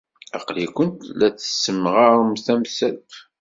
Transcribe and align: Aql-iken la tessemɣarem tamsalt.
Aql-iken 0.37 0.89
la 1.19 1.27
tessemɣarem 1.29 2.33
tamsalt. 2.45 3.11